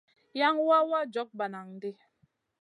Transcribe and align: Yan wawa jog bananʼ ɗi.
Yan 0.39 0.55
wawa 0.67 0.99
jog 1.13 1.29
bananʼ 1.37 1.71
ɗi. 1.81 1.91